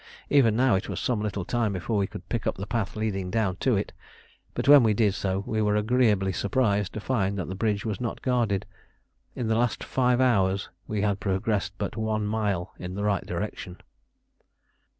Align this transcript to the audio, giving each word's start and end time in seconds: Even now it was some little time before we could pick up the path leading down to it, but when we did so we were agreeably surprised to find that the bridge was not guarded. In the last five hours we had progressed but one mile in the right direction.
Even 0.31 0.55
now 0.55 0.73
it 0.73 0.89
was 0.89 0.99
some 0.99 1.21
little 1.21 1.45
time 1.45 1.73
before 1.73 1.97
we 1.99 2.07
could 2.07 2.27
pick 2.27 2.47
up 2.47 2.55
the 2.55 2.65
path 2.65 2.95
leading 2.95 3.29
down 3.29 3.57
to 3.57 3.77
it, 3.77 3.93
but 4.55 4.67
when 4.67 4.81
we 4.81 4.95
did 4.95 5.13
so 5.13 5.43
we 5.45 5.61
were 5.61 5.75
agreeably 5.75 6.33
surprised 6.33 6.93
to 6.93 6.99
find 6.99 7.37
that 7.37 7.49
the 7.49 7.53
bridge 7.53 7.85
was 7.85 8.01
not 8.01 8.19
guarded. 8.23 8.65
In 9.35 9.47
the 9.47 9.53
last 9.53 9.83
five 9.83 10.19
hours 10.19 10.69
we 10.87 11.01
had 11.03 11.19
progressed 11.19 11.73
but 11.77 11.95
one 11.97 12.25
mile 12.25 12.73
in 12.79 12.95
the 12.95 13.03
right 13.03 13.27
direction. 13.27 13.77